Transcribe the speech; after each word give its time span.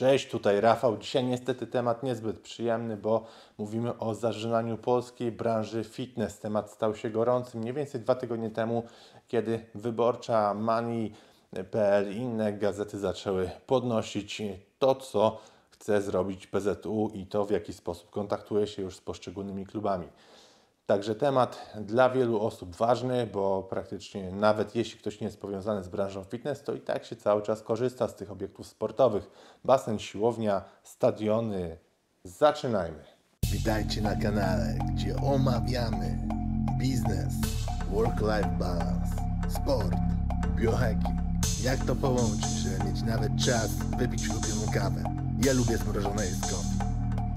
Cześć, 0.00 0.30
tutaj 0.30 0.60
Rafał. 0.60 0.98
Dzisiaj 0.98 1.24
niestety 1.24 1.66
temat 1.66 2.02
niezbyt 2.02 2.40
przyjemny, 2.40 2.96
bo 2.96 3.26
mówimy 3.58 3.98
o 3.98 4.14
zażynaniu 4.14 4.78
polskiej 4.78 5.32
branży 5.32 5.84
fitness. 5.84 6.38
Temat 6.38 6.70
stał 6.70 6.94
się 6.94 7.10
gorący 7.10 7.58
mniej 7.58 7.74
więcej 7.74 8.00
dwa 8.00 8.14
tygodnie 8.14 8.50
temu, 8.50 8.82
kiedy 9.28 9.66
Wyborcza, 9.74 10.54
Money.pl 10.54 12.12
i 12.12 12.16
inne 12.16 12.52
gazety 12.52 12.98
zaczęły 12.98 13.50
podnosić 13.66 14.42
to, 14.78 14.94
co 14.94 15.40
chce 15.70 16.02
zrobić 16.02 16.46
PZU 16.46 17.10
i 17.14 17.26
to, 17.26 17.44
w 17.44 17.50
jaki 17.50 17.72
sposób 17.72 18.10
kontaktuje 18.10 18.66
się 18.66 18.82
już 18.82 18.96
z 18.96 19.00
poszczególnymi 19.00 19.66
klubami. 19.66 20.06
Także 20.90 21.14
temat 21.14 21.72
dla 21.80 22.10
wielu 22.10 22.40
osób 22.40 22.76
ważny, 22.76 23.26
bo 23.26 23.62
praktycznie 23.62 24.32
nawet 24.32 24.76
jeśli 24.76 24.98
ktoś 24.98 25.20
nie 25.20 25.24
jest 25.26 25.40
powiązany 25.40 25.84
z 25.84 25.88
branżą 25.88 26.24
fitness, 26.24 26.62
to 26.62 26.74
i 26.74 26.80
tak 26.80 27.04
się 27.04 27.16
cały 27.16 27.42
czas 27.42 27.62
korzysta 27.62 28.08
z 28.08 28.14
tych 28.14 28.30
obiektów 28.30 28.66
sportowych. 28.66 29.30
Basen, 29.64 29.98
siłownia, 29.98 30.64
stadiony. 30.82 31.78
Zaczynajmy. 32.24 33.04
Witajcie 33.52 34.00
na 34.00 34.16
kanale, 34.16 34.78
gdzie 34.94 35.16
omawiamy 35.16 36.18
biznes, 36.78 37.34
work-life 37.90 38.56
balance, 38.58 39.16
sport, 39.48 39.94
biohacking. 40.56 41.20
Jak 41.62 41.84
to 41.84 41.96
połączyć, 41.96 42.50
żeby 42.50 42.84
mieć 42.84 43.02
nawet 43.02 43.32
czas 43.44 43.70
wypić 43.98 44.28
ulubioną 44.28 44.72
kawę. 44.74 45.04
Ja 45.44 45.52
lubię 45.52 45.76
zmrożone 45.76 46.26
jedzko. 46.26 46.56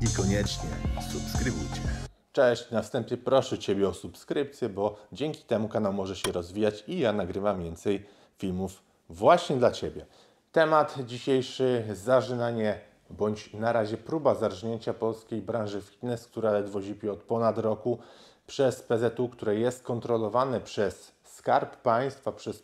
I 0.02 0.16
koniecznie 0.16 0.70
subskrybujcie. 1.12 2.13
Cześć, 2.34 2.72
na 2.72 2.82
wstępie 2.82 3.18
proszę 3.18 3.60
Ciebie 3.60 3.88
o 3.88 3.94
subskrypcję, 3.94 4.70
bo 4.70 4.96
dzięki 5.12 5.44
temu 5.44 5.68
kanał 5.68 5.94
może 5.94 6.16
się 6.16 6.32
rozwijać 6.32 6.84
i 6.88 7.00
ja 7.00 7.14
nagrywam 7.14 7.64
więcej 7.64 8.06
filmów 8.38 8.84
właśnie 9.10 9.56
dla 9.56 9.72
Ciebie. 9.72 10.06
Temat 10.52 10.96
dzisiejszy 11.06 11.84
zażynanie 11.92 12.80
bądź 13.10 13.54
na 13.54 13.74
razie 13.74 13.98
próba 13.98 14.36
zarżnięcia 14.36 14.94
polskiej 14.94 15.42
branży 15.42 15.82
fitness, 15.82 16.28
która 16.28 16.52
ledwo 16.52 16.82
zipie 16.82 17.12
od 17.12 17.24
ponad 17.24 17.58
roku 17.58 17.98
przez 18.48 18.84
PZU, 18.84 19.30
które 19.30 19.56
jest 19.56 19.84
kontrolowane 19.84 20.62
przez 20.62 21.12
Skarb 21.24 21.76
Państwa, 21.76 22.32
przez 22.32 22.64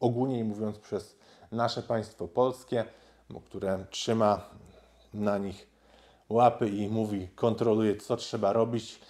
ogólnie 0.00 0.44
mówiąc 0.44 0.78
przez 0.78 1.16
nasze 1.52 1.82
państwo 1.82 2.28
polskie, 2.28 2.84
które 3.44 3.84
trzyma 3.90 4.50
na 5.14 5.38
nich 5.38 5.75
łapy 6.28 6.68
i 6.68 6.88
mówi, 6.88 7.28
kontroluje 7.34 7.96
co 7.96 8.16
trzeba 8.16 8.52
robić. 8.52 9.00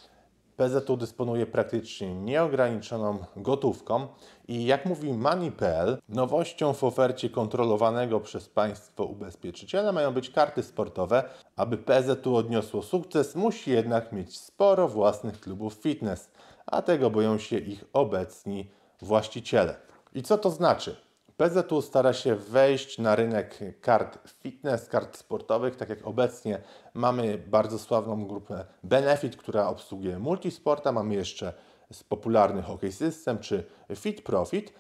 PZU 0.57 0.97
dysponuje 0.97 1.47
praktycznie 1.47 2.15
nieograniczoną 2.15 3.19
gotówką 3.37 4.07
i 4.49 4.65
jak 4.65 4.87
mówi 4.87 5.13
Money.pl, 5.13 5.99
nowością 6.09 6.73
w 6.73 6.85
ofercie 6.85 7.31
kontrolowanego 7.31 8.21
przez 8.21 8.49
państwo 8.49 9.05
ubezpieczyciela 9.05 9.93
mają 9.93 10.13
być 10.13 10.31
karty 10.31 10.63
sportowe. 10.63 11.25
Aby 11.57 11.79
PZU 11.79 12.37
odniosło 12.37 12.83
sukces, 12.83 13.35
musi 13.35 13.71
jednak 13.71 14.13
mieć 14.13 14.39
sporo 14.39 14.89
własnych 14.89 15.41
klubów 15.41 15.75
fitness, 15.75 16.31
a 16.67 16.83
tego 16.83 17.11
boją 17.11 17.39
się 17.39 17.59
ich 17.59 17.85
obecni 17.93 18.71
właściciele. 19.03 19.77
I 20.15 20.23
co 20.23 20.39
to 20.39 20.51
znaczy? 20.51 21.06
PZU 21.37 21.83
stara 21.83 22.13
się 22.13 22.35
wejść 22.35 22.99
na 22.99 23.17
rynek 23.17 23.59
kart 23.81 24.19
fitness, 24.29 24.89
kart 24.89 25.17
sportowych, 25.17 25.77
tak 25.77 25.89
jak 25.89 26.07
obecnie 26.07 26.63
mamy 26.95 27.39
bardzo 27.39 27.79
sławną 27.79 28.27
grupę 28.27 28.65
Benefit, 28.83 29.37
która 29.37 29.69
obsługuje 29.69 30.19
multisporta, 30.19 30.93
mamy 30.93 31.15
jeszcze 31.15 31.53
z 31.93 32.05
popularnych 32.05 32.65
Hockey 32.65 32.93
System 32.93 33.39
czy 33.39 33.65
Fit 33.97 34.23
Profit. 34.23 34.73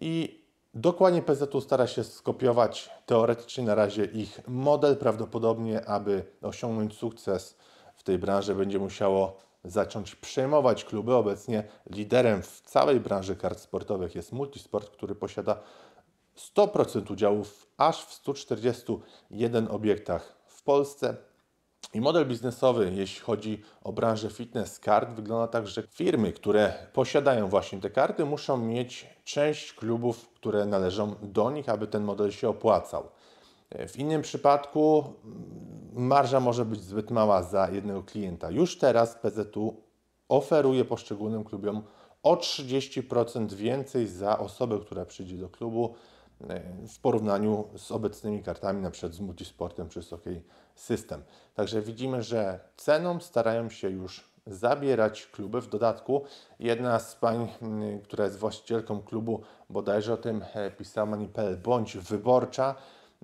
I 0.00 0.44
dokładnie 0.74 1.22
PZU 1.22 1.60
stara 1.60 1.86
się 1.86 2.04
skopiować 2.04 2.90
teoretycznie 3.06 3.64
na 3.64 3.74
razie 3.74 4.04
ich 4.04 4.40
model, 4.46 4.96
prawdopodobnie 4.96 5.88
aby 5.88 6.24
osiągnąć 6.42 6.94
sukces 6.94 7.56
w 7.94 8.02
tej 8.02 8.18
branży. 8.18 8.54
Będzie 8.54 8.78
musiało 8.78 9.48
zacząć 9.64 10.14
przejmować 10.14 10.84
kluby. 10.84 11.14
Obecnie 11.14 11.64
liderem 11.90 12.42
w 12.42 12.60
całej 12.60 13.00
branży 13.00 13.36
kart 13.36 13.60
sportowych 13.60 14.14
jest 14.14 14.32
Multisport, 14.32 14.90
który 14.90 15.14
posiada 15.14 15.60
100% 16.56 17.12
udziałów 17.12 17.66
aż 17.76 18.04
w 18.04 18.12
141 18.12 19.68
obiektach 19.68 20.36
w 20.46 20.62
Polsce. 20.62 21.16
I 21.94 22.00
model 22.00 22.26
biznesowy, 22.26 22.92
jeśli 22.94 23.20
chodzi 23.20 23.62
o 23.82 23.92
branżę 23.92 24.30
fitness 24.30 24.78
kart, 24.78 25.10
wygląda 25.10 25.48
tak, 25.48 25.66
że 25.66 25.82
firmy, 25.82 26.32
które 26.32 26.74
posiadają 26.92 27.48
właśnie 27.48 27.80
te 27.80 27.90
karty, 27.90 28.24
muszą 28.24 28.56
mieć 28.56 29.06
część 29.24 29.72
klubów, 29.72 30.28
które 30.28 30.66
należą 30.66 31.14
do 31.22 31.50
nich, 31.50 31.68
aby 31.68 31.86
ten 31.86 32.04
model 32.04 32.30
się 32.30 32.48
opłacał. 32.48 33.08
W 33.88 33.98
innym 33.98 34.22
przypadku 34.22 35.04
marża 35.92 36.40
może 36.40 36.64
być 36.64 36.80
zbyt 36.80 37.10
mała 37.10 37.42
za 37.42 37.70
jednego 37.70 38.02
klienta. 38.02 38.50
Już 38.50 38.78
teraz 38.78 39.14
PZU 39.14 39.82
oferuje 40.28 40.84
poszczególnym 40.84 41.44
klubom 41.44 41.82
o 42.22 42.34
30% 42.34 43.52
więcej 43.52 44.06
za 44.06 44.38
osobę, 44.38 44.78
która 44.80 45.04
przyjdzie 45.04 45.36
do 45.36 45.48
klubu 45.48 45.94
w 46.88 47.00
porównaniu 47.00 47.68
z 47.76 47.92
obecnymi 47.92 48.42
kartami, 48.42 48.82
na 48.82 48.90
przykład 48.90 49.14
z 49.14 49.20
multisportem 49.20 49.88
czy 49.88 50.00
OK 50.00 50.24
System. 50.74 51.22
Także 51.54 51.82
widzimy, 51.82 52.22
że 52.22 52.60
ceną 52.76 53.20
starają 53.20 53.70
się 53.70 53.90
już 53.90 54.32
zabierać 54.50 55.26
kluby. 55.26 55.60
W 55.60 55.68
dodatku 55.68 56.24
jedna 56.58 56.98
z 56.98 57.14
pań, 57.14 57.48
mm, 57.62 58.00
która 58.00 58.24
jest 58.24 58.38
właścicielką 58.38 59.02
klubu, 59.02 59.42
bodajże 59.70 60.14
o 60.14 60.16
tym 60.16 60.44
e, 60.54 60.70
pisała 60.70 61.06
Manipel, 61.06 61.56
bądź 61.56 61.96
wyborcza, 61.96 62.74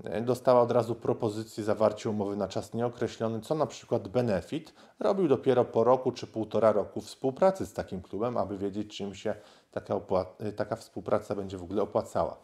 e, 0.05 0.21
dostała 0.21 0.61
od 0.61 0.71
razu 0.71 0.95
propozycję 0.95 1.65
zawarcia 1.65 2.11
umowy 2.11 2.37
na 2.37 2.49
czas 2.49 2.75
nieokreślony, 2.75 3.41
co 3.41 3.55
na 3.55 3.67
przykład 3.67 4.09
Benefit 4.09 4.75
robił 5.01 5.29
dopiero 5.29 5.65
po 5.65 5.85
roku 5.85 6.13
czy 6.13 6.27
półtora 6.27 6.73
roku 6.73 7.01
współpracy 7.01 7.67
z 7.67 7.73
takim 7.73 8.03
klubem, 8.03 8.37
aby 8.37 8.59
wiedzieć, 8.59 8.97
czym 8.97 9.15
się 9.15 9.35
taka, 9.71 9.95
e, 10.39 10.53
taka 10.53 10.77
współpraca 10.77 11.35
będzie 11.35 11.59
w 11.59 11.63
ogóle 11.63 11.83
opłacała. 11.83 12.37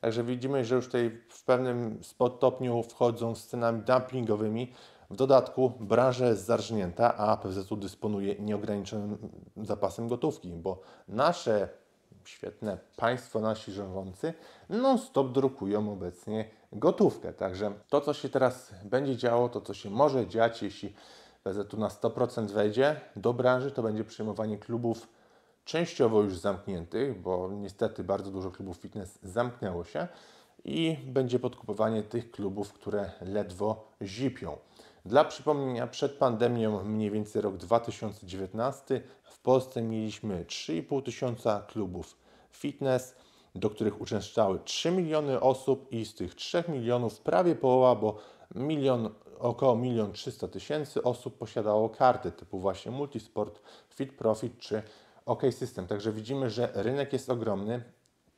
Także 0.00 0.24
widzimy, 0.24 0.64
że 0.64 0.74
już 0.74 0.86
tutaj 0.86 1.20
w 1.28 1.44
pewnym 1.44 2.00
stopniu 2.04 2.82
wchodzą 2.82 3.34
scenami 3.34 3.82
dumpingowymi. 3.82 4.72
W 5.10 5.16
dodatku 5.16 5.72
branża 5.80 6.26
jest 6.26 6.44
zarżnięta, 6.44 7.16
a 7.16 7.36
PZU 7.36 7.76
dysponuje 7.76 8.34
nieograniczonym 8.34 9.18
zapasem 9.56 10.08
gotówki, 10.08 10.48
bo 10.48 10.80
nasze 11.08 11.68
świetne 12.24 12.78
państwo, 12.96 13.40
nasi 13.40 13.72
rządzący 13.72 14.34
non-stop 14.68 15.32
drukują 15.32 15.92
obecnie 15.92 16.50
gotówkę. 16.72 17.32
Także 17.32 17.72
to, 17.88 18.00
co 18.00 18.14
się 18.14 18.28
teraz 18.28 18.74
będzie 18.84 19.16
działo, 19.16 19.48
to 19.48 19.60
co 19.60 19.74
się 19.74 19.90
może 19.90 20.26
dziać, 20.26 20.62
jeśli 20.62 20.94
PZU 21.44 21.76
na 21.76 21.88
100% 21.88 22.50
wejdzie 22.50 23.00
do 23.16 23.32
branży, 23.32 23.70
to 23.70 23.82
będzie 23.82 24.04
przyjmowanie 24.04 24.58
klubów 24.58 25.08
częściowo 25.68 26.22
już 26.22 26.38
zamkniętych, 26.38 27.20
bo 27.20 27.50
niestety 27.52 28.04
bardzo 28.04 28.30
dużo 28.30 28.50
klubów 28.50 28.76
fitness 28.76 29.18
zamknęło 29.22 29.84
się 29.84 30.08
i 30.64 30.96
będzie 31.06 31.38
podkupowanie 31.38 32.02
tych 32.02 32.30
klubów, 32.30 32.72
które 32.72 33.10
ledwo 33.20 33.92
zipią. 34.02 34.58
Dla 35.04 35.24
przypomnienia, 35.24 35.86
przed 35.86 36.12
pandemią, 36.12 36.84
mniej 36.84 37.10
więcej 37.10 37.42
rok 37.42 37.56
2019, 37.56 39.00
w 39.22 39.40
Polsce 39.40 39.82
mieliśmy 39.82 40.44
3,5 40.44 41.02
tysiąca 41.02 41.60
klubów 41.60 42.16
fitness, 42.50 43.14
do 43.54 43.70
których 43.70 44.00
uczęszczały 44.00 44.58
3 44.64 44.90
miliony 44.90 45.40
osób 45.40 45.92
i 45.92 46.04
z 46.04 46.14
tych 46.14 46.34
3 46.34 46.64
milionów 46.68 47.20
prawie 47.20 47.54
połowa, 47.54 48.00
bo 48.00 48.18
milion, 48.54 49.14
około 49.38 49.84
1 49.84 50.12
300 50.12 50.48
tysięcy 50.48 51.02
osób 51.02 51.38
posiadało 51.38 51.88
karty 51.88 52.32
typu 52.32 52.58
właśnie 52.58 52.92
Multisport, 52.92 53.60
Fit 53.94 54.12
Profit 54.12 54.58
czy 54.58 54.82
OK 55.28 55.42
System. 55.50 55.86
Także 55.86 56.12
widzimy, 56.12 56.50
że 56.50 56.70
rynek 56.74 57.12
jest 57.12 57.30
ogromny. 57.30 57.82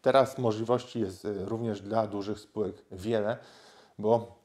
Teraz 0.03 0.39
możliwości 0.39 1.01
jest 1.01 1.25
y, 1.25 1.45
również 1.45 1.83
dla 1.83 2.07
dużych 2.07 2.39
spółek 2.41 2.77
wiele, 2.93 3.37
bo 3.99 4.39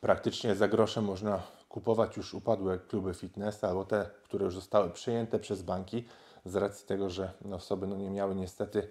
praktycznie 0.00 0.54
za 0.54 0.68
grosze 0.68 1.02
można 1.02 1.42
kupować 1.68 2.16
już 2.16 2.34
upadłe 2.34 2.78
kluby 2.78 3.14
fitness 3.14 3.64
albo 3.64 3.84
te, 3.84 4.10
które 4.24 4.44
już 4.44 4.54
zostały 4.54 4.90
przejęte 4.90 5.38
przez 5.38 5.62
banki 5.62 6.04
z 6.44 6.56
racji 6.56 6.86
tego, 6.86 7.10
że 7.10 7.32
osoby 7.52 7.86
no, 7.86 7.96
nie 7.96 8.10
miały 8.10 8.34
niestety 8.34 8.88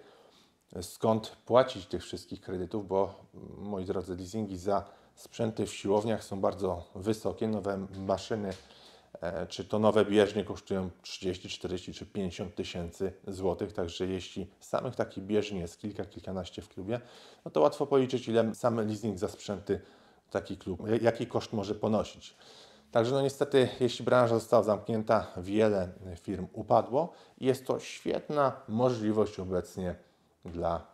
skąd 0.82 1.28
płacić 1.28 1.86
tych 1.86 2.02
wszystkich 2.02 2.40
kredytów, 2.40 2.88
bo 2.88 3.24
moi 3.58 3.84
drodzy, 3.84 4.16
leasingi 4.16 4.58
za 4.58 4.84
sprzęty 5.14 5.66
w 5.66 5.74
siłowniach 5.74 6.24
są 6.24 6.40
bardzo 6.40 6.84
wysokie, 6.94 7.48
nowe 7.48 7.86
maszyny 8.06 8.50
czy 9.48 9.64
to 9.64 9.78
nowe 9.78 10.04
bieżnie 10.04 10.44
kosztują 10.44 10.90
30, 11.02 11.48
40 11.48 11.94
czy 11.94 12.06
50 12.06 12.54
tysięcy 12.54 13.12
złotych, 13.28 13.72
także 13.72 14.06
jeśli 14.06 14.46
samych 14.60 14.96
takich 14.96 15.24
bieżni 15.24 15.60
jest 15.60 15.80
kilka, 15.80 16.04
kilkanaście 16.04 16.62
w 16.62 16.68
klubie, 16.68 17.00
no 17.44 17.50
to 17.50 17.60
łatwo 17.60 17.86
policzyć, 17.86 18.28
ile 18.28 18.54
sam 18.54 18.76
leasing 18.76 19.18
za 19.18 19.28
sprzęty 19.28 19.80
taki 20.30 20.56
klub, 20.56 20.82
jaki 21.02 21.26
koszt 21.26 21.52
może 21.52 21.74
ponosić. 21.74 22.36
Także 22.90 23.14
no 23.14 23.22
niestety, 23.22 23.68
jeśli 23.80 24.04
branża 24.04 24.34
została 24.34 24.62
zamknięta, 24.62 25.26
wiele 25.36 25.88
firm 26.20 26.46
upadło 26.52 27.12
i 27.38 27.46
jest 27.46 27.66
to 27.66 27.80
świetna 27.80 28.52
możliwość 28.68 29.40
obecnie 29.40 29.94
dla 30.44 30.86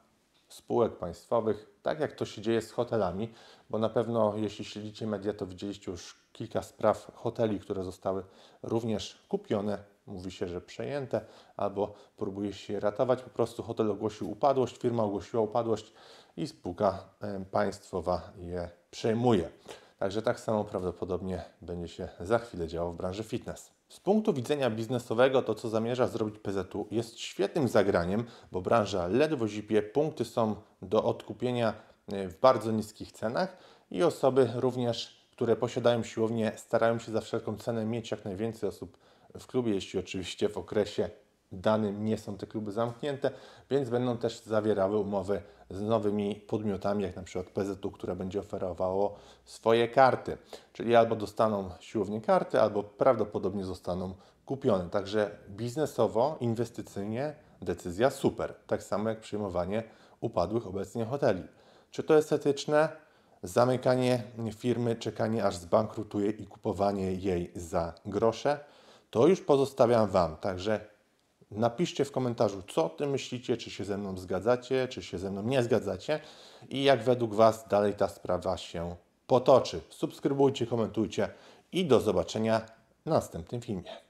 spółek 0.48 0.96
państwowych, 0.96 1.70
tak 1.82 2.00
jak 2.00 2.12
to 2.12 2.24
się 2.24 2.42
dzieje 2.42 2.62
z 2.62 2.70
hotelami, 2.72 3.32
bo 3.70 3.78
na 3.78 3.88
pewno 3.88 4.36
jeśli 4.36 4.64
śledzicie 4.64 5.06
media, 5.06 5.32
to 5.32 5.46
widzieliście 5.46 5.90
już 5.90 6.16
kilka 6.32 6.62
spraw 6.62 7.12
hoteli, 7.14 7.60
które 7.60 7.84
zostały 7.84 8.22
również 8.62 9.22
kupione, 9.28 9.78
mówi 10.06 10.30
się, 10.30 10.48
że 10.48 10.60
przejęte, 10.60 11.20
albo 11.56 11.94
próbuje 12.16 12.52
się 12.52 12.80
ratować. 12.80 13.22
Po 13.22 13.30
prostu 13.30 13.62
hotel 13.62 13.90
ogłosił 13.90 14.30
upadłość, 14.30 14.78
firma 14.78 15.02
ogłosiła 15.02 15.42
upadłość 15.42 15.92
i 16.36 16.46
spółka 16.46 17.04
państwowa 17.50 18.32
je 18.38 18.70
przejmuje. 18.90 19.50
Także 19.98 20.22
tak 20.22 20.40
samo 20.40 20.64
prawdopodobnie 20.64 21.44
będzie 21.62 21.88
się 21.88 22.08
za 22.20 22.38
chwilę 22.38 22.68
działo 22.68 22.92
w 22.92 22.96
branży 22.96 23.24
fitness. 23.24 23.70
Z 23.88 24.00
punktu 24.00 24.32
widzenia 24.32 24.70
biznesowego 24.70 25.42
to, 25.42 25.54
co 25.54 25.68
zamierza 25.68 26.06
zrobić 26.06 26.38
PZU, 26.38 26.86
jest 26.90 27.18
świetnym 27.18 27.68
zagraniem, 27.68 28.24
bo 28.52 28.60
branża 28.60 29.06
ledwo 29.06 29.48
zipie, 29.48 29.82
punkty 29.82 30.24
są 30.24 30.56
do 30.82 31.04
odkupienia 31.04 31.74
w 32.10 32.40
bardzo 32.40 32.70
niskich 32.70 33.12
cenach 33.12 33.56
i 33.90 34.02
osoby 34.02 34.50
również, 34.54 35.26
które 35.30 35.56
posiadają 35.56 36.02
siłownię, 36.02 36.52
starają 36.56 36.98
się 36.98 37.12
za 37.12 37.20
wszelką 37.20 37.56
cenę 37.56 37.84
mieć 37.84 38.10
jak 38.10 38.24
najwięcej 38.24 38.68
osób 38.68 38.96
w 39.38 39.46
klubie, 39.46 39.74
jeśli 39.74 40.00
oczywiście 40.00 40.48
w 40.48 40.58
okresie 40.58 41.10
danym 41.52 42.04
nie 42.04 42.18
są 42.18 42.36
te 42.36 42.46
kluby 42.46 42.72
zamknięte, 42.72 43.30
więc 43.70 43.90
będą 43.90 44.16
też 44.16 44.40
zawierały 44.40 44.98
umowy 44.98 45.42
z 45.70 45.80
nowymi 45.80 46.34
podmiotami, 46.34 47.02
jak 47.02 47.16
na 47.16 47.22
przykład 47.22 47.46
PZU, 47.46 47.90
które 47.90 48.16
będzie 48.16 48.40
oferowało 48.40 49.16
swoje 49.44 49.88
karty. 49.88 50.38
Czyli 50.72 50.96
albo 50.96 51.16
dostaną 51.16 51.70
siłownie 51.80 52.20
karty, 52.20 52.60
albo 52.60 52.82
prawdopodobnie 52.82 53.64
zostaną 53.64 54.14
kupione. 54.46 54.90
Także 54.90 55.30
biznesowo, 55.48 56.36
inwestycyjnie 56.40 57.34
decyzja 57.62 58.10
super. 58.10 58.54
Tak 58.66 58.82
samo 58.82 59.08
jak 59.08 59.20
przyjmowanie 59.20 59.82
upadłych 60.20 60.66
obecnie 60.66 61.04
hoteli. 61.04 61.42
Czy 61.90 62.02
to 62.02 62.16
jest 62.16 62.32
etyczne? 62.32 62.88
Zamykanie 63.42 64.22
firmy, 64.56 64.96
czekanie 64.96 65.44
aż 65.44 65.56
zbankrutuje 65.56 66.30
i 66.30 66.46
kupowanie 66.46 67.12
jej 67.12 67.52
za 67.54 67.94
grosze? 68.06 68.64
To 69.10 69.26
już 69.26 69.40
pozostawiam 69.40 70.08
Wam. 70.08 70.36
Także 70.36 70.90
Napiszcie 71.50 72.04
w 72.04 72.12
komentarzu, 72.12 72.62
co 72.68 72.88
Ty 72.88 73.06
myślicie, 73.06 73.56
czy 73.56 73.70
się 73.70 73.84
ze 73.84 73.98
mną 73.98 74.18
zgadzacie, 74.18 74.88
czy 74.88 75.02
się 75.02 75.18
ze 75.18 75.30
mną 75.30 75.42
nie 75.42 75.62
zgadzacie 75.62 76.20
i 76.68 76.82
jak 76.82 77.02
według 77.02 77.34
Was 77.34 77.68
dalej 77.68 77.94
ta 77.94 78.08
sprawa 78.08 78.56
się 78.56 78.96
potoczy. 79.26 79.80
Subskrybujcie, 79.88 80.66
komentujcie 80.66 81.28
i 81.72 81.84
do 81.86 82.00
zobaczenia 82.00 82.60
w 83.06 83.10
następnym 83.10 83.60
filmie. 83.60 84.09